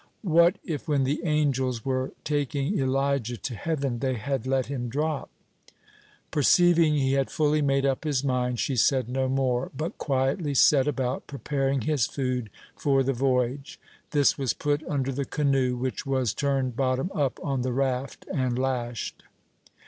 [0.23, 5.29] "What, if when the angels were taking Elijah to heaven, they had let him drop?"
[6.31, 10.87] Perceiving he had fully made up his mind, she said no more, but quietly set
[10.87, 13.79] about preparing his food for the voyage.
[14.09, 18.57] This was put under the canoe, which was turned bottom up on the raft, and
[18.57, 19.21] lashed.